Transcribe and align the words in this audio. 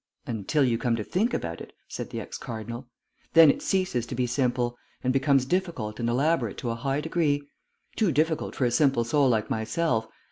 "Until 0.25 0.63
you 0.63 0.79
come 0.79 0.95
to 0.95 1.03
think 1.03 1.31
about 1.31 1.61
it," 1.61 1.73
said 1.87 2.09
the 2.09 2.19
ex 2.19 2.35
cardinal. 2.39 2.87
"Then 3.33 3.51
it 3.51 3.61
ceases 3.61 4.07
to 4.07 4.15
be 4.15 4.25
simple, 4.25 4.75
and 5.03 5.13
becomes 5.13 5.45
difficult 5.45 5.99
and 5.99 6.09
elaborate 6.09 6.57
to 6.57 6.71
a 6.71 6.75
high 6.75 7.01
degree. 7.01 7.47
Too 7.95 8.11
difficult 8.11 8.55
for 8.55 8.65
a 8.65 8.71
simple 8.71 9.03
soul 9.03 9.29
like 9.29 9.51
myself. 9.51 10.07